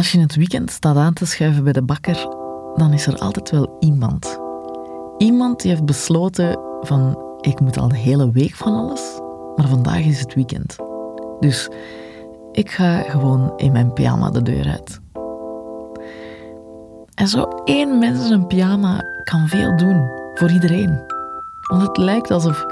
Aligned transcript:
Als 0.00 0.12
je 0.12 0.20
het 0.20 0.36
weekend 0.36 0.70
staat 0.70 0.96
aan 0.96 1.12
te 1.12 1.26
schuiven 1.26 1.64
bij 1.64 1.72
de 1.72 1.82
bakker, 1.82 2.28
dan 2.74 2.92
is 2.92 3.06
er 3.06 3.18
altijd 3.18 3.50
wel 3.50 3.76
iemand. 3.80 4.40
Iemand 5.18 5.60
die 5.60 5.70
heeft 5.70 5.84
besloten 5.84 6.60
van 6.80 7.22
ik 7.40 7.60
moet 7.60 7.78
al 7.78 7.88
de 7.88 7.96
hele 7.96 8.30
week 8.30 8.54
van 8.54 8.72
alles, 8.72 9.20
maar 9.56 9.68
vandaag 9.68 9.98
is 9.98 10.20
het 10.20 10.34
weekend. 10.34 10.76
Dus 11.40 11.68
ik 12.52 12.70
ga 12.70 13.02
gewoon 13.02 13.52
in 13.56 13.72
mijn 13.72 13.92
pyjama 13.92 14.30
de 14.30 14.42
deur 14.42 14.68
uit. 14.68 15.00
En 17.14 17.28
zo 17.28 17.42
één 17.64 17.98
mens 17.98 18.26
in 18.26 18.32
een 18.32 18.46
pyjama 18.46 19.04
kan 19.24 19.48
veel 19.48 19.76
doen 19.76 20.08
voor 20.34 20.50
iedereen. 20.50 21.00
Want 21.70 21.82
het 21.82 21.96
lijkt 21.96 22.30
alsof 22.30 22.66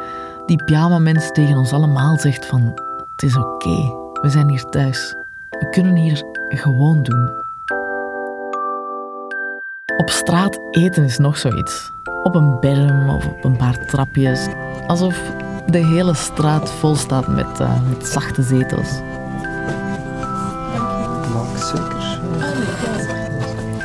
die 0.46 0.64
pyjama-mens 0.64 1.32
tegen 1.32 1.56
ons 1.56 1.72
allemaal 1.72 2.18
zegt 2.18 2.46
van 2.46 2.60
het 2.60 3.22
is 3.22 3.36
oké, 3.36 3.76
we 4.22 4.28
zijn 4.28 4.48
hier 4.48 4.64
thuis. 4.64 5.16
We 5.50 5.68
kunnen 5.70 5.96
hier 5.96 6.37
gewoon 6.48 7.02
doen. 7.02 7.30
Op 9.96 10.10
straat 10.10 10.58
eten 10.70 11.04
is 11.04 11.18
nog 11.18 11.38
zoiets. 11.38 11.92
Op 12.22 12.34
een 12.34 12.60
berm 12.60 13.08
of 13.08 13.26
op 13.26 13.44
een 13.44 13.56
paar 13.56 13.86
trapjes. 13.86 14.46
Alsof 14.86 15.32
de 15.66 15.78
hele 15.78 16.14
straat 16.14 16.70
vol 16.70 16.96
staat 16.96 17.28
met, 17.28 17.60
uh, 17.60 17.88
met 17.88 18.06
zachte 18.06 18.42
zetels. 18.42 19.00
Mag 21.32 21.58
zeker. 21.58 22.20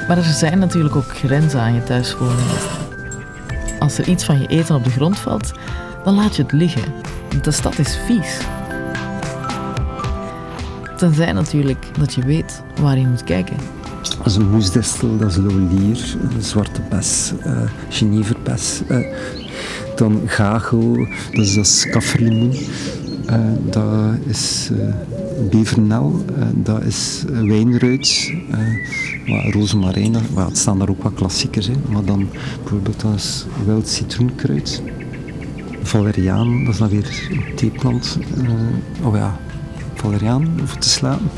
Maar 0.08 0.17
er 0.17 0.23
zijn 0.23 0.59
natuurlijk 0.59 0.95
ook 0.95 1.17
grenzen 1.17 1.59
aan 1.59 1.73
je 1.73 1.84
thuiswoning. 1.84 2.50
Als 3.80 3.98
er 3.98 4.08
iets 4.08 4.23
van 4.23 4.39
je 4.39 4.48
eten 4.48 4.75
op 4.75 4.84
de 4.84 4.89
grond 4.89 5.20
valt, 5.20 5.52
dan 6.03 6.16
laat 6.16 6.36
je 6.36 6.41
het 6.41 6.52
liggen. 6.52 6.94
De 7.41 7.52
stad 7.52 7.80
is 7.80 7.98
vies. 8.05 8.39
Tenzij 11.03 11.31
natuurlijk 11.31 11.85
dat 11.99 12.13
je 12.13 12.21
weet 12.21 12.63
waar 12.81 12.98
je 12.98 13.07
moet 13.07 13.23
kijken. 13.23 13.55
Dat 14.17 14.25
is 14.25 14.35
een 14.35 14.49
moesdestel, 14.49 15.17
dat 15.17 15.31
is 15.31 15.38
lolier, 15.38 16.16
zwarte 16.39 16.81
pes, 16.81 17.31
uh, 17.45 17.61
geneverpes. 17.89 18.81
Uh, 18.89 18.97
dan 19.95 20.22
gagel, 20.25 21.08
dat 21.31 21.45
is, 21.45 21.88
kafferlimoen. 21.89 22.52
Uh, 23.30 23.36
dat 23.69 24.17
is 24.25 24.69
bevernel, 25.50 26.25
uh, 26.38 26.45
dat 26.53 26.83
is 26.83 27.23
wijnruit, 27.28 28.33
rozemarijn. 29.52 30.13
Het 30.35 30.58
staan 30.58 30.80
daar 30.80 30.89
ook 30.89 31.03
wat 31.03 31.13
klassiekers 31.13 31.67
in, 31.67 31.81
maar 31.89 32.06
dan 32.06 32.28
bijvoorbeeld 32.59 33.02
dat 33.02 33.16
is 33.16 33.45
wild 33.66 33.88
citroenkruid. 33.88 34.81
Valeriaan, 35.81 36.63
dat 36.63 36.73
is 36.73 36.80
dan 36.80 36.89
weer 36.89 37.28
een 37.31 37.56
theeplant. 37.56 38.17
oh 39.03 39.16
ja, 39.16 39.39
valeriaan 39.95 40.59
voor 40.63 40.80
te 40.80 40.89
slapen. 40.89 41.30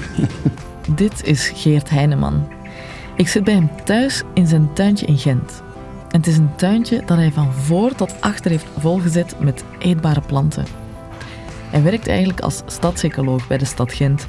Dit 0.95 1.23
is 1.23 1.51
Geert 1.55 1.89
Heineman. 1.89 2.47
Ik 3.15 3.27
zit 3.27 3.43
bij 3.43 3.53
hem 3.53 3.69
thuis 3.83 4.23
in 4.33 4.47
zijn 4.47 4.73
tuintje 4.73 5.05
in 5.05 5.17
Gent. 5.17 5.63
En 6.09 6.17
het 6.17 6.27
is 6.27 6.37
een 6.37 6.55
tuintje 6.55 7.01
dat 7.05 7.17
hij 7.17 7.31
van 7.31 7.53
voor 7.53 7.95
tot 7.95 8.21
achter 8.21 8.51
heeft 8.51 8.65
volgezet 8.77 9.39
met 9.39 9.63
eetbare 9.79 10.21
planten. 10.21 10.65
Hij 11.69 11.83
werkt 11.83 12.07
eigenlijk 12.07 12.39
als 12.39 12.63
stadsecoloog 12.65 13.47
bij 13.47 13.57
de 13.57 13.65
stad 13.65 13.93
Gent, 13.93 14.27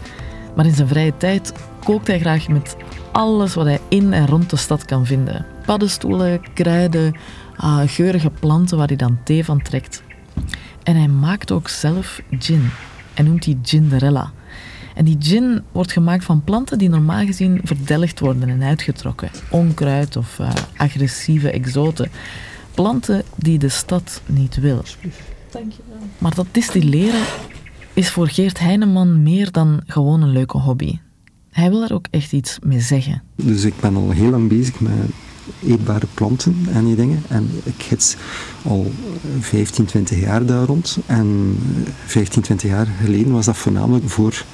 maar 0.56 0.66
in 0.66 0.74
zijn 0.74 0.88
vrije 0.88 1.16
tijd 1.16 1.52
kookt 1.84 2.06
hij 2.06 2.18
graag 2.18 2.48
met 2.48 2.76
alles 3.12 3.54
wat 3.54 3.66
hij 3.66 3.80
in 3.88 4.12
en 4.12 4.26
rond 4.26 4.50
de 4.50 4.56
stad 4.56 4.84
kan 4.84 5.06
vinden. 5.06 5.46
Paddenstoelen, 5.66 6.52
kruiden, 6.54 7.16
uh, 7.60 7.80
geurige 7.86 8.30
planten 8.30 8.78
waar 8.78 8.86
hij 8.86 8.96
dan 8.96 9.18
thee 9.24 9.44
van 9.44 9.62
trekt. 9.62 10.02
En 10.82 10.96
hij 10.96 11.08
maakt 11.08 11.52
ook 11.52 11.68
zelf 11.68 12.20
gin. 12.38 12.70
Hij 13.16 13.24
noemt 13.24 13.42
die 13.42 13.58
ginderella. 13.62 14.32
En 14.94 15.04
die 15.04 15.16
gin 15.18 15.62
wordt 15.72 15.92
gemaakt 15.92 16.24
van 16.24 16.44
planten 16.44 16.78
die 16.78 16.88
normaal 16.88 17.26
gezien 17.26 17.60
verdelgd 17.64 18.20
worden 18.20 18.48
en 18.48 18.62
uitgetrokken. 18.62 19.30
Onkruid 19.50 20.16
of 20.16 20.38
uh, 20.38 20.50
agressieve 20.76 21.50
exoten. 21.50 22.10
Planten 22.74 23.22
die 23.36 23.58
de 23.58 23.68
stad 23.68 24.22
niet 24.26 24.56
wil. 24.56 24.82
Dankjewel. 25.50 25.98
Maar 26.18 26.34
dat 26.34 26.46
distilleren 26.50 27.22
is 27.92 28.10
voor 28.10 28.28
Geert 28.28 28.58
Heineman 28.58 29.22
meer 29.22 29.52
dan 29.52 29.80
gewoon 29.86 30.22
een 30.22 30.32
leuke 30.32 30.58
hobby. 30.58 30.98
Hij 31.50 31.70
wil 31.70 31.82
er 31.82 31.92
ook 31.92 32.06
echt 32.10 32.32
iets 32.32 32.58
mee 32.62 32.80
zeggen. 32.80 33.22
Dus 33.34 33.64
ik 33.64 33.74
ben 33.80 33.96
al 33.96 34.10
heel 34.10 34.30
lang 34.30 34.48
bezig 34.48 34.80
met 34.80 34.92
eetbare 35.66 36.06
planten 36.14 36.66
en 36.72 36.84
die 36.84 36.96
dingen. 36.96 37.22
En 37.28 37.50
ik 37.64 37.74
gids 37.78 38.16
al 38.62 38.92
15, 39.40 39.84
20 39.84 40.20
jaar 40.20 40.46
daar 40.46 40.66
rond. 40.66 40.98
En 41.06 41.58
15, 42.06 42.42
20 42.42 42.70
jaar 42.70 42.88
geleden 43.04 43.32
was 43.32 43.46
dat 43.46 43.56
voornamelijk 43.56 44.08
voor 44.08 44.44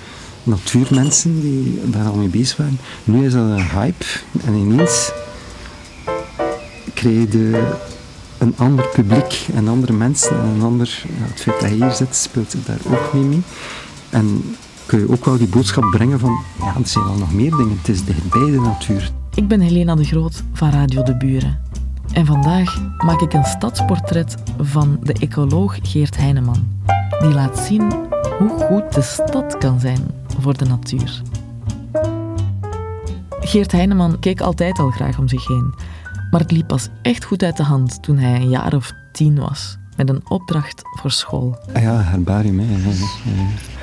natuurmensen 0.42 1.41
die 1.41 1.80
daar 1.84 2.06
al 2.06 2.16
mee 2.16 2.28
bezig 2.28 2.56
waren. 2.56 2.78
Nu 3.04 3.26
is 3.26 3.32
dat 3.32 3.48
een 3.48 3.70
hype 3.70 4.04
en 4.44 4.54
ineens 4.54 5.12
krijg 6.94 7.32
je 7.32 7.72
een 8.38 8.54
ander 8.56 8.88
publiek 8.88 9.47
en 9.54 9.69
andere 9.69 9.92
mensen 9.92 10.41
en 10.41 10.48
een 10.48 10.62
ander, 10.62 11.03
ja, 11.19 11.24
het 11.24 11.41
feit 11.41 11.60
dat 11.60 11.70
je 11.70 11.76
hier 11.76 11.91
zit 11.91 12.16
speelt 12.16 12.54
daar 12.66 12.78
ook 12.86 13.12
mee 13.12 13.22
mee. 13.22 13.42
En 14.10 14.56
kun 14.86 14.98
je 14.98 15.10
ook 15.10 15.24
wel 15.24 15.38
die 15.38 15.48
boodschap 15.48 15.91
brengen 15.91 16.19
van, 16.19 16.44
ja, 16.59 16.74
er 16.80 16.88
zijn 16.88 17.04
wel 17.04 17.16
nog 17.16 17.32
meer 17.32 17.50
dingen, 17.50 17.78
het 17.78 17.88
is 17.88 18.04
dichtbij 18.04 18.50
de 18.50 18.60
natuur. 18.60 19.22
Ik 19.34 19.48
ben 19.48 19.60
Helena 19.60 19.94
de 19.94 20.04
Groot 20.04 20.43
van 20.53 20.70
Radio 20.70 21.03
De 21.03 21.16
Buren. 21.16 21.59
En 22.12 22.26
vandaag 22.26 22.81
maak 23.04 23.20
ik 23.20 23.32
een 23.32 23.44
stadsportret 23.44 24.37
van 24.59 24.98
de 25.03 25.12
ecoloog 25.12 25.78
Geert 25.82 26.16
Heineman. 26.16 26.81
Die 27.20 27.31
laat 27.31 27.59
zien 27.59 27.92
hoe 28.38 28.48
goed 28.48 28.94
de 28.94 29.03
stad 29.03 29.59
kan 29.59 29.81
zijn 29.81 29.98
voor 30.38 30.59
de 30.59 30.65
natuur. 30.65 31.22
Geert 33.41 33.72
Heineman 33.72 34.19
keek 34.21 34.41
altijd 34.41 34.78
al 34.78 34.91
graag 34.91 35.19
om 35.19 35.28
zich 35.28 35.48
heen. 35.48 35.75
Maar 36.31 36.41
het 36.41 36.50
liep 36.50 36.69
pas 36.69 36.88
echt 37.03 37.25
goed 37.25 37.42
uit 37.42 37.56
de 37.56 37.62
hand 37.62 38.03
toen 38.03 38.19
hij 38.19 38.34
een 38.34 38.48
jaar 38.48 38.75
of 38.75 38.92
tien 39.12 39.38
was. 39.38 39.78
Met 39.97 40.08
een 40.08 40.22
opdracht 40.28 40.82
voor 40.98 41.10
school. 41.10 41.58
Ah 41.75 41.82
ja, 41.82 42.00
herbarium. 42.03 42.58
Hè. 42.58 42.66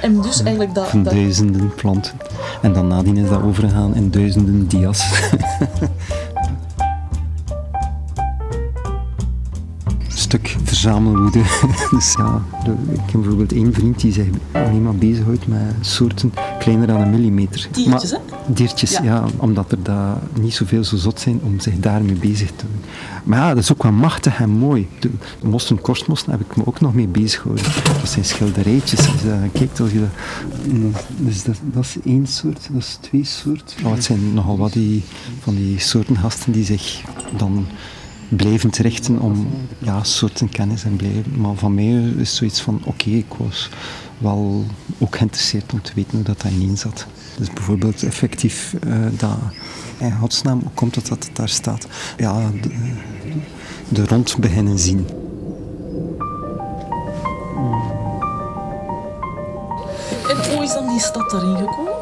En 0.02 0.22
dus 0.22 0.42
eigenlijk 0.42 0.76
dat... 0.76 0.88
Van 0.88 1.04
duizenden 1.04 1.76
planten. 1.76 2.14
En 2.62 2.74
dan 2.74 2.88
nadien 2.88 3.18
is 3.18 3.30
dat 3.30 3.42
overgegaan 3.42 3.96
in 3.96 4.12
duizenden 4.12 4.68
dia's. 4.68 5.30
stuk 10.30 10.56
verzamelwoede. 10.64 11.42
dus 11.92 12.14
ja, 12.18 12.42
ik 12.92 13.00
heb 13.00 13.12
bijvoorbeeld 13.12 13.54
één 13.54 13.74
vriend 13.74 14.00
die 14.00 14.14
zich 14.14 14.28
alleen 14.52 14.84
maar 14.84 14.96
bezighoudt 14.96 15.48
met 15.48 15.60
soorten 15.82 16.34
kleiner 16.60 16.88
dan 16.88 17.02
een 17.02 17.10
millimeter. 17.10 17.68
Diertjes, 17.72 18.12
hè? 18.12 18.18
Diertjes, 18.48 18.98
ja. 18.98 19.24
omdat 19.38 19.72
er 19.72 19.84
daar 19.84 20.18
niet 20.40 20.54
zoveel 20.54 20.84
zo 20.84 20.98
zot 20.98 21.20
zijn 21.20 21.40
om 21.44 21.60
zich 21.60 21.80
daarmee 21.80 22.16
bezig 22.16 22.52
te 22.56 22.66
doen. 22.66 22.82
Maar 23.24 23.40
ja, 23.40 23.54
dat 23.54 23.64
is 23.64 23.72
ook 23.72 23.84
wel 23.84 23.92
machtig 23.92 24.40
en 24.40 24.50
mooi. 24.50 24.88
De 25.00 25.10
mossen, 25.44 25.82
korstmossen 25.82 26.32
heb 26.32 26.40
ik 26.40 26.56
me 26.56 26.66
ook 26.66 26.82
nog 26.82 26.94
mee 26.94 27.08
bezig 27.08 27.42
gehouden. 27.42 27.66
Dat 28.02 28.10
zijn 28.10 28.26
schilderijtjes. 28.26 29.00
Dus, 29.00 29.24
uh, 29.26 29.34
kijk, 29.54 29.80
als 29.80 29.92
je 29.92 30.00
dat, 30.00 30.74
mm, 30.74 30.92
dus 31.18 31.44
dat, 31.44 31.56
dat, 31.64 31.84
is 31.84 31.98
één 32.06 32.28
soort, 32.28 32.68
dat 32.72 32.82
is 32.82 32.98
twee 33.02 33.24
soorten. 33.24 33.86
Oh, 33.86 33.92
het 33.92 34.04
zijn 34.04 34.34
nogal 34.34 34.58
wat 34.58 34.74
die, 34.74 35.04
van 35.40 35.56
die 35.56 35.80
soorten 35.80 36.18
gasten 36.18 36.52
die 36.52 36.64
zich 36.66 37.02
dan 37.38 37.66
blijven 38.30 38.70
richten 38.72 39.20
om 39.20 39.48
ja, 39.78 40.04
soorten 40.04 40.50
kennis 40.50 40.84
en 40.84 40.96
blijven. 40.96 41.42
Maar 41.42 41.56
van 41.56 41.74
mij 41.74 42.14
is 42.18 42.36
zoiets 42.36 42.62
van, 42.62 42.82
oké, 42.84 43.10
ik 43.10 43.34
was 43.38 43.70
wel 44.18 44.66
ook 44.98 45.16
geïnteresseerd 45.16 45.74
om 45.74 45.82
te 45.82 45.92
weten 45.96 46.12
hoe 46.12 46.24
dat 46.24 46.42
daarin 46.42 46.78
zat. 46.78 47.06
Dus 47.38 47.54
bijvoorbeeld 47.54 48.04
effectief 48.04 48.76
uh, 48.88 48.96
dat 49.12 49.38
in 49.98 50.18
godsnaam, 50.18 50.60
hoe 50.60 50.72
komt 50.74 50.96
het 50.96 51.08
dat 51.08 51.24
het 51.24 51.36
daar 51.36 51.50
staat? 51.50 51.88
Ja, 52.18 52.52
de, 52.62 52.70
de 53.90 54.06
rond 54.06 54.38
beginnen 54.40 54.80
zien. 54.80 55.08
En 60.30 60.52
hoe 60.54 60.64
is 60.64 60.74
dan 60.74 60.88
die 60.88 61.00
stad 61.00 61.32
daarin 61.32 61.58
gekomen? 61.58 61.94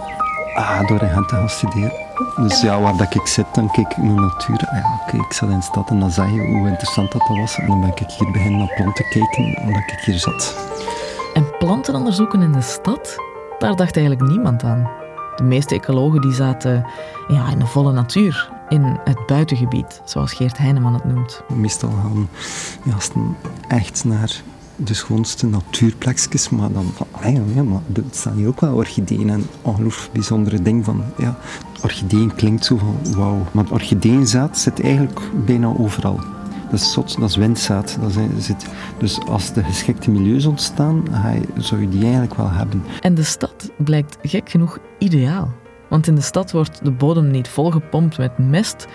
Ah, 0.56 0.88
door 0.88 1.02
in 1.02 1.10
Gent 1.10 1.28
te 1.28 1.36
gaan 1.36 1.50
studeren. 1.50 2.07
Dus 2.36 2.62
ja, 2.62 2.82
waar 2.82 2.98
dat 2.98 3.16
ik 3.16 3.28
zit, 3.28 3.46
dan 3.54 3.72
kijk 3.72 3.92
ik 3.92 3.98
naar 3.98 4.16
de 4.16 4.22
natuur. 4.22 4.68
Ah 4.68 4.78
ja, 4.78 5.00
oké, 5.02 5.18
ik 5.18 5.34
zat 5.34 5.50
in 5.50 5.58
de 5.58 5.64
stad 5.64 5.90
en 5.90 6.00
dan 6.00 6.12
zag 6.12 6.32
je 6.32 6.40
hoe 6.40 6.68
interessant 6.68 7.12
dat 7.12 7.28
was. 7.28 7.58
En 7.58 7.68
dan 7.68 7.80
ben 7.80 7.90
ik 7.90 7.98
hier 7.98 8.32
beginnen 8.32 8.60
naar 8.60 8.74
planten 8.76 9.06
kijken, 9.10 9.58
omdat 9.62 9.82
ik 9.82 10.02
hier 10.06 10.20
zat. 10.20 10.56
En 11.34 11.58
planten 11.58 11.96
onderzoeken 11.96 12.42
in 12.42 12.52
de 12.52 12.62
stad? 12.62 13.16
Daar 13.60 13.76
dacht 13.76 13.98
eigenlijk 13.98 14.30
niemand 14.30 14.64
aan. 14.64 14.90
De 15.36 15.44
meeste 15.44 15.76
ecologen 15.76 16.22
die 16.22 16.34
zaten 16.34 16.86
ja, 17.28 17.50
in 17.50 17.60
de 17.60 17.66
volle 17.66 17.92
natuur, 17.92 18.50
in 18.70 19.00
het 19.04 19.26
buitengebied, 19.26 20.02
zoals 20.04 20.34
Geert 20.34 20.58
Heineman 20.58 20.94
het 20.94 21.06
noemt. 21.06 21.42
Meestal 21.48 21.90
gaan 21.90 22.30
gasten 22.90 23.38
echt 23.68 24.04
naar 24.06 24.42
de 24.78 24.94
schoonste 24.94 25.48
natuurplekjes, 25.48 26.50
maar 26.50 26.72
dan 26.72 26.92
ah 27.12 27.34
ja, 27.56 27.64
maar 27.64 27.82
er 27.94 28.04
staan 28.12 28.36
hier 28.36 28.48
ook 28.48 28.62
wel 28.62 28.76
orchideeën 28.76 29.30
en 29.30 29.46
ongelooflijk 29.62 30.14
bijzondere 30.14 30.62
ding 30.62 30.86
van, 30.86 31.04
ja, 31.18 31.38
orchideeën 31.84 32.36
klinkt 32.36 32.66
zo 32.66 32.78
van 32.78 33.16
wauw, 33.16 33.46
maar 33.52 33.66
orchideenzaad 33.72 34.58
zit 34.58 34.82
eigenlijk 34.82 35.20
bijna 35.46 35.74
overal. 35.78 36.20
Dat 36.72 36.80
is 36.80 36.92
zot, 36.92 37.20
dat 37.20 37.30
is 37.30 37.36
windzaad. 37.36 37.98
Dat 38.02 38.12
zit, 38.40 38.66
dus 38.98 39.20
als 39.26 39.54
de 39.54 39.64
geschikte 39.64 40.12
milieus 40.12 40.46
ontstaan, 40.46 41.04
zou 41.58 41.82
je 41.82 41.90
die 41.90 42.02
eigenlijk 42.02 42.36
wel 42.36 42.50
hebben. 42.50 42.84
En 43.00 43.16
de 43.16 43.24
stad 43.24 43.72
blijkt 43.78 44.18
gek 44.22 44.50
genoeg 44.50 44.80
ideaal. 45.00 45.54
Want 45.90 46.08
in 46.08 46.16
de 46.16 46.22
stad 46.22 46.52
wordt 46.52 46.80
de 46.84 46.92
bodem 46.92 47.32
niet 47.32 47.48
volgepompt 47.48 48.18
met 48.18 48.38
mest, 48.38 48.88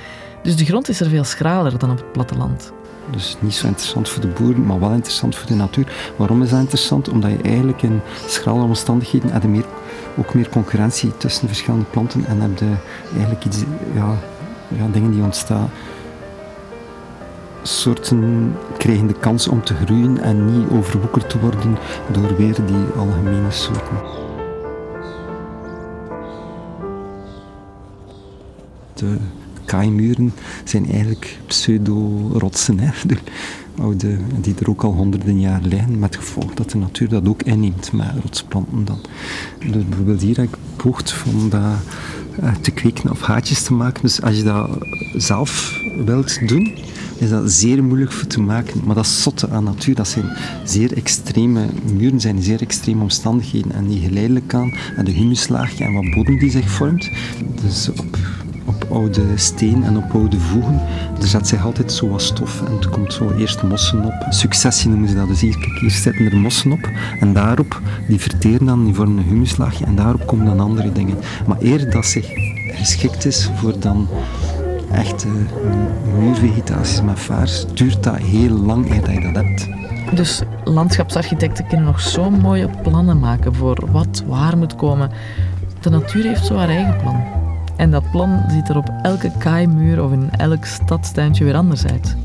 dus 0.43 0.57
de 0.57 0.65
grond 0.65 0.89
is 0.89 1.01
er 1.01 1.09
veel 1.09 1.25
schraler 1.25 1.79
dan 1.79 1.91
op 1.91 1.97
het 1.97 2.13
platteland. 2.13 2.73
Dus 3.11 3.37
niet 3.41 3.55
zo 3.55 3.67
interessant 3.67 4.09
voor 4.09 4.21
de 4.21 4.29
boeren, 4.29 4.67
maar 4.67 4.81
wel 4.81 4.93
interessant 4.93 5.37
voor 5.37 5.47
de 5.47 5.55
natuur. 5.55 6.13
Waarom 6.17 6.43
is 6.43 6.51
dat 6.51 6.61
interessant? 6.61 7.09
Omdat 7.09 7.31
je 7.31 7.43
eigenlijk 7.43 7.83
in 7.83 8.01
schrale 8.27 8.63
omstandigheden 8.63 9.33
heb 9.33 9.45
meer, 9.45 9.65
ook 10.17 10.35
meer 10.35 10.49
concurrentie 10.49 11.17
tussen 11.17 11.49
verschillende 11.49 11.85
planten 11.85 12.25
en 12.27 12.41
heb 12.41 12.59
je 12.59 12.75
eigenlijk 13.13 13.45
iets, 13.45 13.59
ja, 13.95 14.15
ja, 14.69 14.87
dingen 14.93 15.11
die 15.11 15.23
ontstaan. 15.23 15.71
Soorten 17.63 18.53
krijgen 18.77 19.07
de 19.07 19.15
kans 19.15 19.49
om 19.49 19.65
te 19.65 19.75
groeien 19.75 20.19
en 20.19 20.45
niet 20.45 20.71
overwoekerd 20.71 21.31
te 21.31 21.39
worden 21.39 21.79
door 22.13 22.37
weer 22.37 22.55
die 22.67 22.87
algemene 22.97 23.51
soorten. 23.51 23.97
De 28.95 29.17
kaaimuren 29.73 30.33
zijn 30.65 30.91
eigenlijk 30.91 31.39
pseudo-rotsen. 31.47 32.81
Oude, 33.79 34.19
die 34.41 34.55
er 34.59 34.69
ook 34.69 34.83
al 34.83 34.93
honderden 34.93 35.41
jaar 35.41 35.61
liggen, 35.63 35.99
met 35.99 36.17
gevolg 36.17 36.55
dat 36.55 36.71
de 36.71 36.79
natuur 36.79 37.09
dat 37.09 37.29
ook 37.29 37.43
inneemt 37.43 37.93
met 37.93 38.07
rotsplanten 38.23 38.85
dan. 38.85 38.99
Dus 39.59 39.85
bijvoorbeeld 39.89 40.21
hier 40.21 40.37
heb 40.37 40.45
ik 40.45 40.57
gepoogd 40.71 41.15
om 41.27 41.51
dat 41.51 41.63
eh, 42.41 42.55
te 42.61 42.71
kweken 42.71 43.11
of 43.11 43.21
haatjes 43.21 43.63
te 43.63 43.73
maken. 43.73 44.03
Dus 44.03 44.23
als 44.23 44.37
je 44.37 44.43
dat 44.43 44.69
zelf 45.17 45.81
wilt 46.05 46.49
doen, 46.49 46.75
is 47.17 47.29
dat 47.29 47.51
zeer 47.51 47.85
moeilijk 47.85 48.13
voor 48.13 48.27
te 48.27 48.41
maken. 48.41 48.81
Maar 48.85 48.95
dat 48.95 49.05
is 49.05 49.23
zotte 49.23 49.49
aan 49.51 49.65
natuur. 49.65 49.95
Dat 49.95 50.09
zijn 50.09 50.37
zeer 50.65 50.97
extreme 50.97 51.67
muren, 51.93 52.21
zijn 52.21 52.43
zeer 52.43 52.61
extreme 52.61 53.03
omstandigheden. 53.03 53.73
En 53.73 53.87
die 53.87 54.01
geleidelijk 54.01 54.55
aan, 54.55 54.73
en 54.97 55.05
de 55.05 55.11
humuslaagje 55.11 55.85
en 55.85 55.93
wat 55.93 56.11
bodem 56.15 56.39
die 56.39 56.51
zich 56.51 56.71
vormt. 56.71 57.11
Dus 57.63 57.91
oude 58.91 59.23
steen 59.35 59.85
en 59.85 59.97
op 59.97 60.15
oude 60.15 60.41
voegen. 60.41 60.81
Er 61.21 61.27
zet 61.27 61.49
zich 61.49 61.65
altijd 61.65 61.93
zo 61.93 62.09
wat 62.09 62.23
stof 62.23 62.63
en 62.63 62.79
er 62.81 62.89
komt 62.89 63.13
zo 63.13 63.31
eerst 63.31 63.63
mossen 63.63 64.05
op. 64.05 64.27
Successie 64.29 64.91
noemen 64.91 65.09
ze 65.09 65.15
dat. 65.15 65.29
Dus 65.29 65.41
hier, 65.41 65.77
hier 65.81 65.91
zitten 65.91 66.25
er 66.25 66.37
mossen 66.37 66.73
op 66.73 66.91
en 67.21 67.33
daarop, 67.33 67.81
die 68.09 68.21
verteren 68.21 68.67
dan, 68.67 68.85
die 68.85 68.95
vormen 68.95 69.19
een 69.19 69.25
humuslaagje 69.25 69.85
en 69.85 69.95
daarop 69.95 70.27
komen 70.27 70.47
dan 70.47 70.61
andere 70.61 70.93
dingen. 70.93 71.17
Maar 71.47 71.57
eer 71.61 71.91
dat 71.91 72.07
zich 72.07 72.27
geschikt 72.67 73.25
is 73.25 73.51
voor 73.55 73.79
dan 73.79 74.09
echte 74.93 75.29
muurvegetaties 76.19 77.03
met 77.03 77.21
vaars, 77.21 77.67
duurt 77.75 78.03
dat 78.03 78.17
heel 78.17 78.51
lang 78.51 78.91
eer 78.91 79.01
dat 79.01 79.13
je 79.13 79.33
dat 79.33 79.45
hebt. 79.45 79.69
Dus 80.15 80.43
landschapsarchitecten 80.65 81.67
kunnen 81.67 81.87
nog 81.87 82.01
zo 82.01 82.31
mooie 82.31 82.69
plannen 82.83 83.19
maken 83.19 83.55
voor 83.55 83.85
wat 83.91 84.25
waar 84.27 84.59
moet 84.59 84.77
komen. 84.77 85.11
De 85.81 85.91
natuur 85.91 86.25
heeft 86.25 86.47
zo 86.47 86.57
haar 86.57 86.69
eigen 86.69 86.97
plan. 86.97 87.42
En 87.77 87.91
dat 87.91 88.11
plan 88.11 88.43
ziet 88.49 88.69
er 88.69 88.77
op 88.77 88.91
elke 89.03 89.31
kaaimuur 89.39 90.05
of 90.05 90.13
in 90.13 90.31
elk 90.31 90.65
stadstuintje 90.65 91.45
weer 91.45 91.55
anders 91.55 91.87
uit. 91.87 92.17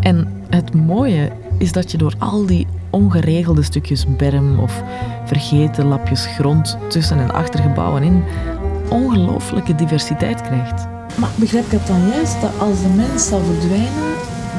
En 0.00 0.42
het 0.50 0.74
mooie 0.74 1.32
is 1.58 1.72
dat 1.72 1.90
je 1.90 1.98
door 1.98 2.14
al 2.18 2.46
die 2.46 2.66
ongeregelde 2.90 3.62
stukjes 3.62 4.16
berm 4.16 4.58
of 4.58 4.82
vergeten 5.24 5.84
lapjes 5.84 6.26
grond 6.26 6.78
tussen 6.88 7.18
en 7.18 7.30
achter 7.30 7.60
gebouwen 7.62 8.02
in 8.02 8.24
ongelooflijke 8.88 9.74
diversiteit 9.74 10.40
krijgt. 10.42 10.86
Maar 11.18 11.30
begrijp 11.36 11.64
ik 11.64 11.70
het 11.70 11.86
dan 11.86 12.08
juist 12.08 12.40
dat 12.40 12.58
als 12.58 12.82
de 12.82 12.88
mens 12.88 13.28
zou 13.28 13.42
verdwijnen, 13.44 14.14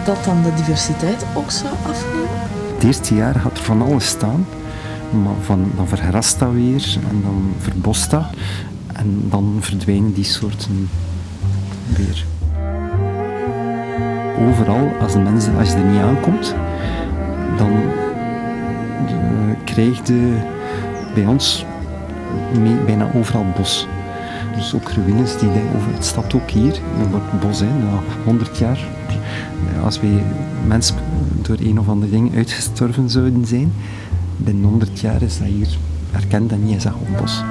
dat 0.06 0.24
dan 0.26 0.44
de 0.44 0.54
diversiteit 0.54 1.26
ook 1.34 1.52
zou 1.52 1.74
afnemen? 1.88 2.30
Het 2.74 2.84
eerste 2.84 3.16
jaar 3.16 3.38
had 3.38 3.58
er 3.58 3.64
van 3.64 3.82
alles 3.82 4.08
staan. 4.08 4.46
Maar 5.24 5.34
van, 5.42 5.72
dan 5.76 5.88
vergrast 5.88 6.40
dat 6.40 6.52
weer 6.52 6.98
en 7.10 7.22
dan 7.22 7.54
verbost 7.60 8.12
dat. 8.12 8.26
En 8.94 9.24
dan 9.30 9.58
verdwijnen 9.60 10.14
die 10.14 10.24
soorten 10.24 10.90
weer. 11.96 12.26
Overal, 14.48 14.92
als, 15.02 15.14
de 15.14 15.20
mensen, 15.20 15.58
als 15.58 15.70
je 15.70 15.76
er 15.76 15.86
niet 15.86 16.02
aankomt, 16.02 16.56
dan 17.58 17.72
uh, 17.72 19.56
krijg 19.64 20.08
je 20.08 20.38
bij 21.14 21.26
ons 21.26 21.66
bijna 22.86 23.12
overal 23.16 23.46
bos. 23.56 23.88
Dus 24.56 24.74
ook 24.74 24.90
ruïnes 24.90 25.38
die 25.38 25.50
over 25.50 25.94
het 25.94 26.06
stad 26.06 26.34
ook 26.34 26.50
hier, 26.50 26.74
er 27.00 27.10
wordt 27.10 27.40
bos 27.40 27.60
hè, 27.60 27.66
na 27.66 28.00
100 28.24 28.58
jaar. 28.58 28.80
Als 29.84 30.00
wij 30.00 30.24
mensen 30.68 30.96
door 31.42 31.58
een 31.60 31.80
of 31.80 31.88
ander 31.88 32.10
ding 32.10 32.36
uitgestorven 32.36 33.10
zouden 33.10 33.46
zijn, 33.46 33.74
binnen 34.38 34.64
100 34.64 35.00
jaar 35.00 35.22
is 35.22 35.38
dat 35.38 35.48
hier 35.48 35.78
erkend 36.12 36.52
en 36.52 36.66
niet 36.66 36.84
dat 36.84 36.94
gewoon 36.94 37.22
bos. 37.22 37.44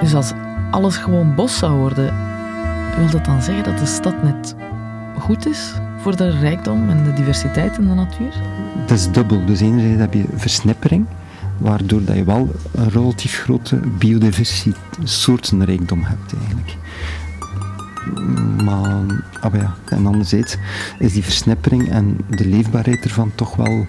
Dus 0.00 0.14
als 0.14 0.32
alles 0.70 0.96
gewoon 0.96 1.34
bos 1.34 1.58
zou 1.58 1.78
worden, 1.78 2.14
wil 2.96 3.10
dat 3.10 3.24
dan 3.24 3.42
zeggen 3.42 3.64
dat 3.64 3.78
de 3.78 3.86
stad 3.86 4.22
net 4.22 4.54
goed 5.18 5.46
is 5.46 5.72
voor 5.98 6.16
de 6.16 6.38
rijkdom 6.38 6.88
en 6.88 7.04
de 7.04 7.12
diversiteit 7.12 7.78
in 7.78 7.88
de 7.88 7.94
natuur? 7.94 8.32
Dat 8.86 8.98
is 8.98 9.10
dubbel. 9.10 9.44
Dus 9.44 9.60
enerzijds 9.60 10.00
heb 10.00 10.14
je 10.14 10.24
versnippering, 10.34 11.06
waardoor 11.58 12.04
dat 12.04 12.16
je 12.16 12.24
wel 12.24 12.54
een 12.74 12.88
relatief 12.88 13.42
grote 13.42 13.76
biodiversiteit, 13.98 14.78
soortenrijkdom 15.02 16.04
hebt 16.04 16.34
eigenlijk. 16.38 16.76
Maar, 18.64 19.24
ah 19.40 19.54
ja, 19.54 19.74
en 19.84 20.06
anderzijds 20.06 20.56
is 20.98 21.12
die 21.12 21.24
versnippering 21.24 21.90
en 21.90 22.16
de 22.28 22.46
leefbaarheid 22.46 23.04
ervan 23.04 23.32
toch 23.34 23.56
wel 23.56 23.86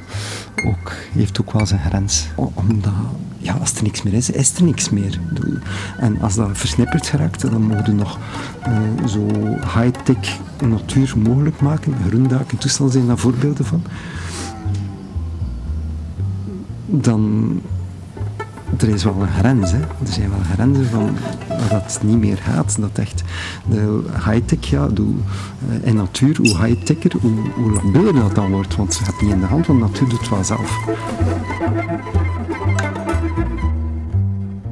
ook, 0.66 0.94
heeft 1.12 1.42
ook 1.42 1.52
wel 1.52 1.66
zijn 1.66 1.80
grens. 1.80 2.28
Omdat, 2.36 2.94
ja, 3.38 3.54
als 3.54 3.74
er 3.76 3.84
niks 3.84 4.04
meer 4.04 4.14
is, 4.14 4.30
is 4.30 4.56
er 4.56 4.64
niks 4.64 4.90
meer. 4.90 5.20
En 5.98 6.22
als 6.22 6.36
dat 6.36 6.50
versnipperd 6.54 7.08
geraakt, 7.08 7.42
dan 7.42 7.62
mogen 7.62 7.86
we 7.86 7.92
nog 7.92 8.20
uh, 8.68 9.08
zo 9.08 9.28
high-tech 9.80 10.40
natuur 10.68 11.14
mogelijk 11.18 11.62
maken. 11.62 11.96
Groendaken, 12.08 12.58
toestel 12.58 12.90
zijn 12.90 13.08
daar 13.08 13.18
voorbeelden 13.18 13.66
van. 13.66 13.84
Dan 16.86 17.62
er 18.78 18.90
is 18.90 19.04
wel 19.04 19.22
een 19.22 19.28
grens. 19.28 19.72
Hè. 19.72 19.80
Er 19.80 19.88
zijn 20.10 20.30
wel 20.30 20.40
grenzen 20.54 20.86
van 20.86 21.10
dat 21.70 21.84
het 21.84 22.00
niet 22.04 22.20
meer 22.20 22.38
gaat. 22.38 22.78
Dat 22.80 22.98
echt 22.98 23.24
de 23.70 24.04
high-tech, 24.26 24.70
ja, 24.70 24.88
de, 24.88 25.14
eh, 25.70 25.88
in 25.88 25.96
natuur, 25.96 26.38
hoe 26.38 26.66
high-techer, 26.66 27.12
hoe, 27.22 27.32
hoe 27.56 27.72
labieler 27.72 28.14
dat 28.14 28.36
dan 28.36 28.52
wordt. 28.52 28.76
Want 28.76 28.94
ze 28.94 29.04
hebt 29.04 29.22
niet 29.22 29.32
in 29.32 29.40
de 29.40 29.46
hand, 29.46 29.68
want 29.68 29.80
natuur 29.80 30.10
doet 30.10 30.20
het 30.20 30.30
wel 30.30 30.44
zelf. 30.44 30.86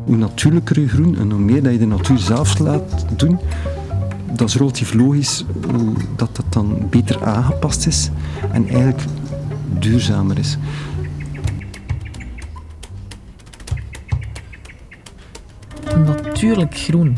Hoe 0.05 0.15
natuurlijker 0.15 0.79
je 0.79 0.87
groen 0.87 1.17
en 1.17 1.31
hoe 1.31 1.39
meer 1.39 1.63
dat 1.63 1.71
je 1.71 1.79
de 1.79 1.85
natuur 1.85 2.17
zelf 2.17 2.59
laat 2.59 3.05
doen, 3.15 3.39
dat 4.31 4.49
is 4.49 4.55
relatief 4.55 4.93
logisch 4.93 5.45
dat, 6.15 6.35
dat 6.35 6.45
dan 6.49 6.77
beter 6.89 7.23
aangepast 7.23 7.87
is 7.87 8.09
en 8.51 8.67
eigenlijk 8.67 9.01
duurzamer 9.79 10.39
is. 10.39 10.57
Natuurlijk 16.45 16.77
groen. 16.77 17.17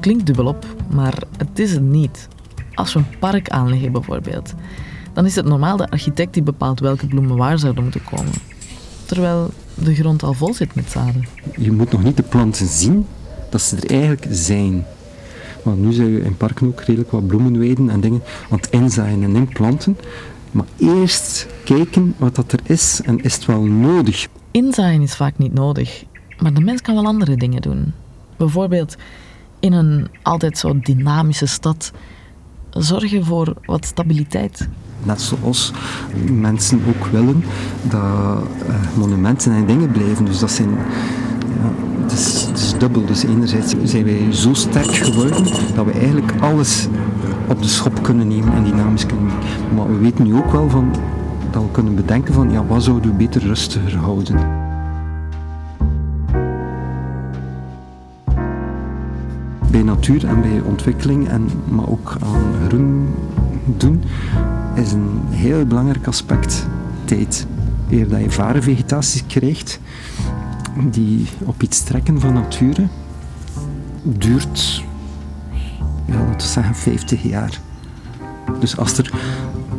Klinkt 0.00 0.26
dubbelop, 0.26 0.66
maar 0.90 1.14
het 1.36 1.58
is 1.58 1.72
het 1.72 1.82
niet. 1.82 2.28
Als 2.74 2.92
we 2.92 2.98
een 2.98 3.18
park 3.18 3.48
aanleggen 3.48 3.92
bijvoorbeeld, 3.92 4.54
dan 5.12 5.26
is 5.26 5.34
het 5.34 5.44
normaal 5.44 5.76
de 5.76 5.90
architect 5.90 6.34
die 6.34 6.42
bepaalt 6.42 6.80
welke 6.80 7.06
bloemen 7.06 7.36
waar 7.36 7.58
zouden 7.58 7.82
moeten 7.82 8.04
komen. 8.04 8.32
Terwijl 9.04 9.50
de 9.74 9.94
grond 9.94 10.22
al 10.22 10.32
vol 10.32 10.54
zit 10.54 10.74
met 10.74 10.90
zaden. 10.90 11.26
Je 11.56 11.72
moet 11.72 11.92
nog 11.92 12.02
niet 12.02 12.16
de 12.16 12.22
planten 12.22 12.66
zien, 12.66 13.06
dat 13.50 13.60
ze 13.60 13.76
er 13.76 13.90
eigenlijk 13.90 14.26
zijn. 14.30 14.84
Want 15.62 15.78
nu 15.78 15.92
zijn 15.92 16.14
we 16.14 16.20
in 16.20 16.36
parken 16.36 16.66
ook 16.66 16.80
redelijk 16.80 17.10
wat 17.10 17.26
bloemenweiden 17.26 17.90
en 17.90 18.00
dingen 18.00 18.22
aan 18.50 18.56
het 18.56 18.70
inzaaien 18.70 19.22
en 19.22 19.36
inplanten. 19.36 19.96
Maar 20.50 20.66
eerst 20.76 21.46
kijken 21.64 22.14
wat 22.18 22.34
dat 22.34 22.52
er 22.52 22.60
is 22.62 23.00
en 23.04 23.22
is 23.22 23.34
het 23.34 23.44
wel 23.44 23.62
nodig. 23.62 24.28
Inzaaien 24.50 25.02
is 25.02 25.14
vaak 25.14 25.38
niet 25.38 25.54
nodig, 25.54 26.04
maar 26.38 26.54
de 26.54 26.60
mens 26.60 26.80
kan 26.80 26.94
wel 26.94 27.06
andere 27.06 27.36
dingen 27.36 27.62
doen. 27.62 27.92
Bijvoorbeeld 28.38 28.96
in 29.60 29.72
een 29.72 30.08
altijd 30.22 30.58
zo 30.58 30.78
dynamische 30.80 31.46
stad 31.46 31.92
zorgen 32.70 33.24
voor 33.24 33.54
wat 33.64 33.84
stabiliteit. 33.84 34.68
Net 35.02 35.20
zoals 35.20 35.72
mensen 36.30 36.80
ook 36.88 37.06
willen 37.06 37.44
dat 37.82 38.00
uh, 38.00 38.74
monumenten 38.96 39.52
en 39.52 39.66
dingen 39.66 39.90
blijven. 39.90 40.24
Dus 40.24 40.38
dat 40.38 40.50
zijn. 40.50 40.68
Ja, 40.68 41.72
het 42.02 42.12
is 42.58 42.74
dubbel. 42.78 43.06
Dus 43.06 43.24
enerzijds 43.24 43.74
zijn 43.82 44.04
wij 44.04 44.32
zo 44.32 44.54
sterk 44.54 44.94
geworden 44.94 45.44
dat 45.74 45.84
we 45.84 45.92
eigenlijk 45.92 46.32
alles 46.40 46.86
op 47.48 47.62
de 47.62 47.68
schop 47.68 48.02
kunnen 48.02 48.28
nemen 48.28 48.52
en 48.52 48.64
dynamisch 48.64 49.06
kunnen 49.06 49.26
nemen. 49.26 49.74
Maar 49.74 49.88
we 49.88 49.98
weten 49.98 50.24
nu 50.24 50.34
ook 50.34 50.52
wel 50.52 50.70
van, 50.70 50.94
dat 51.50 51.62
we 51.62 51.70
kunnen 51.70 51.94
bedenken 51.94 52.34
van 52.34 52.50
ja, 52.50 52.64
wat 52.64 52.82
zouden 52.82 53.10
we 53.10 53.16
beter 53.16 53.42
rustiger 53.42 53.96
houden. 53.96 54.67
Bij 59.70 59.82
natuur 59.82 60.26
en 60.26 60.40
bij 60.40 60.60
ontwikkeling, 60.60 61.28
en, 61.28 61.48
maar 61.68 61.88
ook 61.88 62.16
aan 62.20 62.68
groen 62.68 63.14
doen, 63.64 64.02
is 64.74 64.92
een 64.92 65.20
heel 65.30 65.66
belangrijk 65.66 66.06
aspect 66.06 66.66
tijd. 67.04 67.46
Eer 67.90 68.08
dat 68.08 68.20
je 68.20 68.62
vegetatie 68.62 69.22
krijgt, 69.26 69.80
die 70.90 71.26
op 71.44 71.62
iets 71.62 71.82
trekken 71.82 72.20
van 72.20 72.32
nature, 72.32 72.86
duurt, 74.02 74.84
ja, 76.04 76.24
laten 76.28 76.48
zeggen, 76.48 76.74
50 76.74 77.22
jaar. 77.22 77.60
Dus 78.60 78.76
als 78.76 78.98
er 78.98 79.12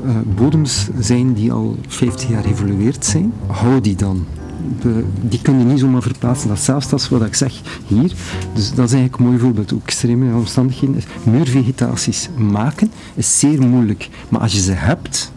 uh, 0.05 0.11
bodems 0.35 0.87
zijn 0.99 1.33
die 1.33 1.51
al 1.51 1.77
50 1.87 2.29
jaar 2.29 2.43
geëvolueerd 2.43 3.05
zijn, 3.05 3.33
hou 3.47 3.81
die 3.81 3.95
dan. 3.95 4.25
Die 5.21 5.41
kun 5.41 5.59
je 5.59 5.65
niet 5.65 5.79
zomaar 5.79 6.01
verplaatsen. 6.01 6.47
Dat 6.47 6.59
zelfs 6.59 6.89
dat 6.89 7.09
wat 7.09 7.25
ik 7.25 7.35
zeg 7.35 7.61
hier. 7.87 8.13
Dus 8.53 8.73
dat 8.73 8.85
is 8.85 8.93
eigenlijk 8.93 9.17
een 9.17 9.25
mooi 9.25 9.37
voorbeeld. 9.39 9.73
Ook 9.73 9.83
extreme 9.83 10.35
omstandigheden. 10.35 11.01
Muurvegetaties 11.23 12.29
maken 12.37 12.91
is 13.15 13.39
zeer 13.39 13.61
moeilijk. 13.61 14.09
Maar 14.29 14.41
als 14.41 14.53
je 14.53 14.61
ze 14.61 14.71
hebt, 14.71 15.31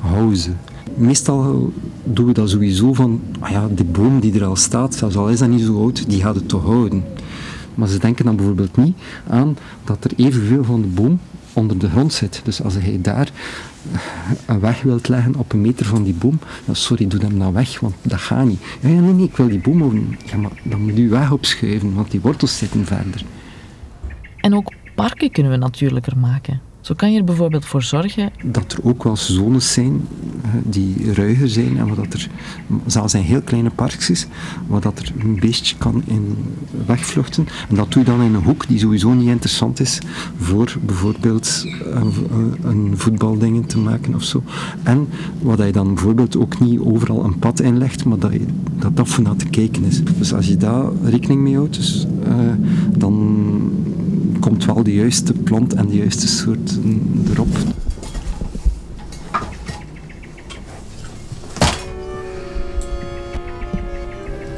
hou 0.00 0.34
ze. 0.34 0.50
Meestal 0.94 1.72
doen 2.04 2.26
we 2.26 2.32
dat 2.32 2.50
sowieso 2.50 2.94
van, 2.94 3.20
ah 3.40 3.50
ja, 3.50 3.68
de 3.74 3.84
boom 3.84 4.20
die 4.20 4.34
er 4.34 4.44
al 4.44 4.56
staat, 4.56 4.94
zelfs 4.94 5.16
al 5.16 5.28
is 5.28 5.38
dat 5.38 5.48
niet 5.48 5.60
zo 5.60 5.80
oud, 5.80 6.10
die 6.10 6.20
gaat 6.20 6.34
het 6.34 6.48
toch 6.48 6.64
houden. 6.64 7.04
Maar 7.74 7.88
ze 7.88 7.98
denken 7.98 8.24
dan 8.24 8.36
bijvoorbeeld 8.36 8.76
niet 8.76 8.96
aan 9.26 9.56
dat 9.84 10.04
er 10.04 10.10
evenveel 10.16 10.64
van 10.64 10.80
de 10.80 10.86
boom 10.86 11.20
onder 11.58 11.78
de 11.78 11.88
grond 11.88 12.12
zit. 12.12 12.40
Dus 12.44 12.62
als 12.62 12.74
je 12.74 13.00
daar 13.00 13.30
een 14.46 14.60
weg 14.60 14.82
wilt 14.82 15.08
leggen 15.08 15.34
op 15.36 15.52
een 15.52 15.60
meter 15.60 15.86
van 15.86 16.02
die 16.02 16.14
boom, 16.14 16.38
dan 16.64 16.76
sorry, 16.76 17.06
doe 17.06 17.20
hem 17.20 17.38
dan 17.38 17.52
weg, 17.52 17.80
want 17.80 17.94
dat 18.02 18.20
gaat 18.20 18.46
niet. 18.46 18.60
Nee, 18.80 18.94
nee, 18.94 19.26
ik 19.26 19.36
wil 19.36 19.48
die 19.48 19.60
boom. 19.60 20.16
Ja, 20.24 20.36
maar 20.36 20.50
dan 20.62 20.80
moet 20.80 20.96
je 20.96 21.08
weg 21.08 21.32
opschuiven, 21.32 21.94
want 21.94 22.10
die 22.10 22.20
wortels 22.20 22.58
zitten 22.58 22.86
verder. 22.86 23.22
En 24.36 24.54
ook 24.54 24.72
parken 24.94 25.30
kunnen 25.30 25.52
we 25.52 25.58
natuurlijker 25.58 26.18
maken. 26.18 26.60
Zo 26.88 26.94
kan 26.94 27.12
je 27.12 27.18
er 27.18 27.24
bijvoorbeeld 27.24 27.64
voor 27.64 27.82
zorgen... 27.82 28.30
Dat 28.44 28.72
er 28.72 28.78
ook 28.82 29.04
wel 29.04 29.16
zones 29.16 29.72
zijn 29.72 30.06
eh, 30.42 30.50
die 30.64 31.12
ruiger 31.12 31.48
zijn 31.48 31.78
en 31.78 31.94
dat 31.94 32.12
er 32.12 32.28
zelfs 32.86 33.14
in 33.14 33.20
heel 33.20 33.42
kleine 33.42 33.70
parkjes, 33.70 34.26
waar 34.66 34.80
dat 34.80 34.98
er 34.98 35.12
een 35.18 35.40
beestje 35.40 35.76
kan 35.76 36.02
in 36.06 36.36
wegvluchten. 36.86 37.48
En 37.68 37.74
dat 37.74 37.92
doe 37.92 38.02
je 38.02 38.10
dan 38.10 38.22
in 38.22 38.34
een 38.34 38.42
hoek 38.42 38.68
die 38.68 38.78
sowieso 38.78 39.12
niet 39.12 39.28
interessant 39.28 39.80
is 39.80 39.98
voor 40.38 40.76
bijvoorbeeld 40.86 41.66
een, 41.84 42.12
een 42.62 42.92
voetbaldingen 42.96 43.66
te 43.66 43.78
maken 43.78 44.14
of 44.14 44.22
zo. 44.22 44.42
En 44.82 45.08
wat 45.42 45.58
je 45.58 45.72
dan 45.72 45.94
bijvoorbeeld 45.94 46.36
ook 46.36 46.60
niet 46.60 46.80
overal 46.80 47.24
een 47.24 47.38
pad 47.38 47.60
inlegt, 47.60 48.04
maar 48.04 48.18
dat 48.18 48.32
je, 48.32 48.46
dat, 48.78 48.96
dat 48.96 49.38
te 49.38 49.48
kijken 49.50 49.84
is. 49.84 50.02
Dus 50.18 50.34
als 50.34 50.46
je 50.46 50.56
daar 50.56 50.84
rekening 51.02 51.40
mee 51.40 51.56
houdt, 51.56 51.76
dus, 51.76 52.06
dan 52.96 53.37
komt 54.38 54.64
wel 54.64 54.82
de 54.82 54.94
juiste 54.94 55.32
plant 55.32 55.74
en 55.74 55.86
de 55.86 55.96
juiste 55.96 56.28
soort 56.28 56.78
erop. 57.32 57.56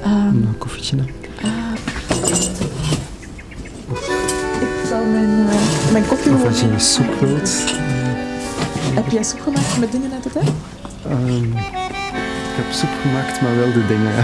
Um, 0.05 0.47
een 0.47 0.59
koffietje. 0.59 0.97
Uh, 0.97 1.05
ik 4.61 4.87
zal 4.89 5.05
mijn, 5.05 5.29
uh, 5.29 5.93
mijn 5.93 6.07
koffie 6.07 6.33
Of 6.33 6.45
als 6.45 6.61
je 6.61 6.79
soep 6.79 7.21
wilt. 7.21 7.75
Heb 8.95 9.11
jij 9.11 9.23
soep 9.23 9.41
gemaakt 9.41 9.79
met 9.79 9.93
dingen 9.93 10.13
uit 10.13 10.25
het 10.25 10.35
hè? 10.35 10.41
Um, 11.11 11.53
ik 12.51 12.57
heb 12.57 12.73
soep 12.73 12.91
gemaakt 13.03 13.41
met 13.41 13.55
wilde 13.55 13.87
dingen. 13.87 14.13
Ja, 14.13 14.23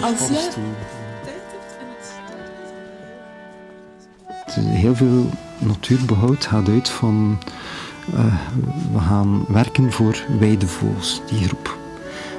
ja 0.00 0.06
als 0.06 0.28
jij 0.28 0.48
heel 4.78 4.96
veel 4.96 5.30
natuurbehoud 5.58 6.46
gaat 6.46 6.68
uit 6.68 6.88
van 6.88 7.38
uh, 8.14 8.34
we 8.92 8.98
gaan 8.98 9.44
werken 9.48 9.92
voor 9.92 10.24
weidevogels, 10.38 11.20
die 11.26 11.44
groep. 11.44 11.76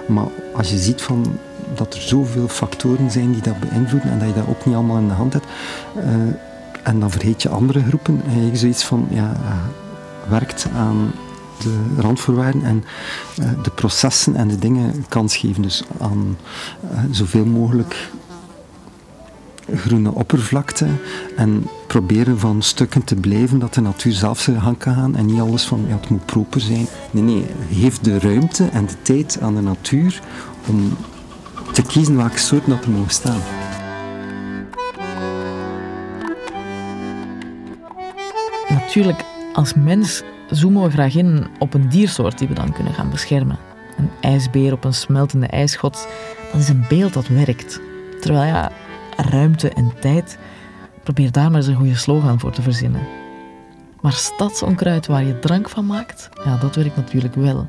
Maar 0.07 0.25
als 0.55 0.69
je 0.69 0.77
ziet 0.77 1.01
van 1.01 1.37
dat 1.75 1.93
er 1.93 2.01
zoveel 2.01 2.47
factoren 2.47 3.11
zijn 3.11 3.31
die 3.31 3.41
dat 3.41 3.59
beïnvloeden 3.59 4.11
en 4.11 4.19
dat 4.19 4.27
je 4.27 4.33
dat 4.33 4.47
ook 4.47 4.65
niet 4.65 4.75
allemaal 4.75 4.97
in 4.97 5.07
de 5.07 5.13
hand 5.13 5.33
hebt, 5.33 5.45
uh, 5.97 6.03
en 6.83 6.99
dan 6.99 7.11
vergeet 7.11 7.41
je 7.41 7.49
andere 7.49 7.83
groepen, 7.83 8.21
en 8.27 8.45
je 8.45 8.57
zoiets 8.57 8.83
van, 8.83 9.07
ja, 9.09 9.31
uh, 9.31 10.29
werkt 10.29 10.67
aan 10.75 11.11
de 11.59 12.01
randvoorwaarden 12.01 12.63
en 12.63 12.83
de 13.63 13.69
processen 13.75 14.35
en 14.35 14.47
de 14.47 14.59
dingen 14.59 15.05
kans 15.09 15.37
geven. 15.37 15.61
Dus 15.61 15.83
aan 15.99 16.37
zoveel 17.11 17.45
mogelijk 17.45 18.09
groene 19.75 20.13
oppervlakte 20.13 20.87
en 21.35 21.67
proberen 21.87 22.39
van 22.39 22.61
stukken 22.61 23.03
te 23.03 23.15
blijven 23.15 23.59
dat 23.59 23.73
de 23.73 23.81
natuur 23.81 24.13
zelf 24.13 24.39
zijn 24.39 24.61
gang 24.61 24.77
kan 24.77 24.93
gaan 24.93 25.15
en 25.15 25.25
niet 25.25 25.39
alles 25.39 25.63
van 25.63 25.85
ja, 25.87 25.95
het 25.95 26.09
moet 26.09 26.25
proper 26.25 26.61
zijn. 26.61 26.87
Nee, 27.11 27.23
nee, 27.23 27.45
geef 27.71 27.99
de 27.99 28.19
ruimte 28.19 28.69
en 28.71 28.85
de 28.85 29.01
tijd 29.01 29.37
aan 29.41 29.55
de 29.55 29.61
natuur 29.61 30.21
om 30.67 30.97
te 31.71 31.81
kiezen 31.81 32.17
welke 32.17 32.39
soort 32.39 32.65
dat 32.67 32.83
er 32.83 32.89
mogen 32.89 33.11
staan. 33.11 33.41
Natuurlijk, 38.69 39.23
als 39.53 39.73
mens 39.73 40.23
zoomen 40.49 40.83
we 40.83 40.89
graag 40.89 41.15
in 41.15 41.47
op 41.59 41.73
een 41.73 41.89
diersoort 41.89 42.37
die 42.37 42.47
we 42.47 42.53
dan 42.53 42.73
kunnen 42.73 42.93
gaan 42.93 43.09
beschermen. 43.09 43.57
Een 43.97 44.09
ijsbeer 44.21 44.73
op 44.73 44.83
een 44.83 44.93
smeltende 44.93 45.47
ijsschot, 45.47 46.07
dat 46.51 46.61
is 46.61 46.69
een 46.69 46.85
beeld 46.89 47.13
dat 47.13 47.27
werkt. 47.27 47.81
Terwijl 48.21 48.45
ja, 48.45 48.71
ruimte 49.29 49.69
en 49.69 49.91
tijd, 49.99 50.37
probeer 51.03 51.31
daar 51.31 51.49
maar 51.49 51.59
eens 51.59 51.67
een 51.67 51.75
goede 51.75 51.95
slogan 51.95 52.39
voor 52.39 52.51
te 52.51 52.61
verzinnen. 52.61 53.07
Maar 54.01 54.11
stadsonkruid 54.11 55.07
waar 55.07 55.23
je 55.23 55.39
drank 55.39 55.69
van 55.69 55.85
maakt, 55.85 56.29
ja, 56.45 56.57
dat 56.57 56.75
werkt 56.75 56.95
natuurlijk 56.95 57.35
wel. 57.35 57.67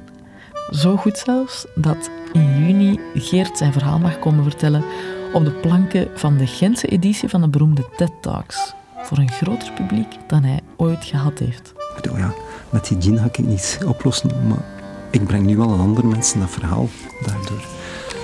Zo 0.71 0.97
goed 0.97 1.19
zelfs 1.19 1.67
dat 1.75 2.11
in 2.33 2.67
juni 2.67 3.01
Geert 3.15 3.59
zijn 3.59 3.73
verhaal 3.73 3.99
mag 3.99 4.19
komen 4.19 4.45
vertellen 4.45 4.85
op 5.33 5.45
de 5.45 5.51
planken 5.51 6.09
van 6.15 6.37
de 6.37 6.47
Gentse 6.47 6.87
editie 6.87 7.29
van 7.29 7.41
de 7.41 7.49
beroemde 7.49 7.85
TED 7.97 8.13
Talks. 8.21 8.75
Voor 9.03 9.19
een 9.19 9.31
groter 9.31 9.73
publiek 9.73 10.17
dan 10.27 10.43
hij 10.43 10.61
ooit 10.77 11.05
gehad 11.05 11.39
heeft. 11.39 11.73
ja, 12.17 12.35
met 12.71 12.89
die 12.89 13.01
gin 13.01 13.19
ga 13.19 13.25
ik 13.25 13.39
niets 13.39 13.79
oplossen, 13.85 14.49
maar 14.49 14.65
ik 15.11 15.27
breng 15.27 15.47
nu 15.47 15.57
wel 15.57 15.73
aan 15.73 15.81
andere 15.81 16.07
mensen 16.07 16.41
dat 16.41 16.51
verhaal 16.51 16.89
daardoor. 17.25 17.65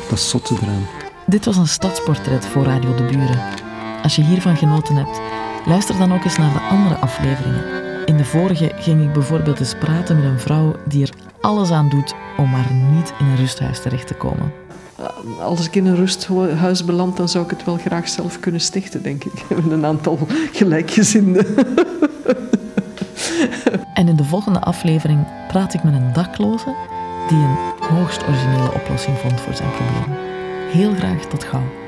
Dat 0.09 0.19
is 0.19 0.28
zotte 0.28 0.55
eraan. 0.62 1.05
Dit 1.28 1.45
was 1.45 1.56
een 1.56 1.68
stadsportret 1.68 2.47
voor 2.47 2.64
Radio 2.64 2.95
de 2.95 3.02
Buren. 3.02 3.40
Als 4.02 4.16
je 4.16 4.23
hiervan 4.23 4.56
genoten 4.56 4.97
hebt, 4.97 5.21
luister 5.64 5.99
dan 5.99 6.12
ook 6.12 6.25
eens 6.25 6.38
naar 6.38 6.52
de 6.52 6.61
andere 6.61 6.95
afleveringen. 6.95 7.64
In 8.04 8.16
de 8.16 8.25
vorige 8.25 8.73
ging 8.76 9.02
ik 9.02 9.12
bijvoorbeeld 9.12 9.61
eens 9.61 9.75
praten 9.75 10.16
met 10.16 10.25
een 10.25 10.40
vrouw 10.40 10.76
die 10.85 11.02
er 11.02 11.12
alles 11.40 11.71
aan 11.71 11.88
doet 11.88 12.14
om 12.37 12.50
maar 12.50 12.73
niet 12.73 13.12
in 13.18 13.26
een 13.26 13.37
rusthuis 13.37 13.80
terecht 13.80 14.06
te 14.06 14.14
komen. 14.14 14.52
Als 15.40 15.66
ik 15.66 15.75
in 15.75 15.87
een 15.87 15.97
rusthuis 15.97 16.85
beland, 16.85 17.16
dan 17.16 17.28
zou 17.28 17.45
ik 17.45 17.50
het 17.50 17.64
wel 17.64 17.76
graag 17.76 18.09
zelf 18.09 18.40
kunnen 18.40 18.61
stichten, 18.61 19.02
denk 19.02 19.25
ik. 19.25 19.33
Met 19.64 19.71
een 19.71 19.87
aantal 19.87 20.18
gelijkgezinden. 20.52 21.47
En 23.95 24.09
in 24.09 24.16
de 24.16 24.25
volgende 24.25 24.61
aflevering 24.61 25.26
praat 25.49 25.75
ik 25.75 25.83
met 25.83 25.95
een 25.95 26.12
dakloze 26.12 26.75
die 27.28 27.38
een 27.38 27.56
hoogst 27.97 28.23
originele 28.28 28.73
oplossing 28.73 29.18
vond 29.18 29.40
voor 29.40 29.54
zijn 29.54 29.71
probleem 29.71 30.25
heel 30.76 30.95
graag 30.95 31.26
tot 31.26 31.45
gauw. 31.45 31.86